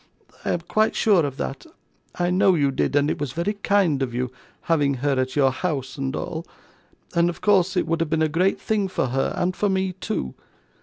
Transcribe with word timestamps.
I 0.43 0.49
am 0.53 0.61
quite 0.61 0.95
sure 0.95 1.23
of 1.27 1.37
that; 1.37 1.63
I 2.15 2.31
know 2.31 2.55
you 2.55 2.71
did, 2.71 2.95
and 2.95 3.07
it 3.11 3.19
was 3.19 3.33
very 3.33 3.53
kind 3.53 4.01
of 4.01 4.15
you, 4.15 4.31
having 4.61 4.95
her 4.95 5.11
at 5.11 5.35
your 5.35 5.51
house 5.51 5.95
and 5.95 6.15
all 6.15 6.43
and 7.13 7.29
of 7.29 7.39
course 7.41 7.77
it 7.77 7.85
would 7.85 7.99
have 7.99 8.09
been 8.09 8.23
a 8.23 8.27
great 8.27 8.59
thing 8.59 8.87
for 8.87 9.09
her 9.09 9.31
and 9.37 9.55
for 9.55 9.69
me 9.69 9.91
too. 9.93 10.33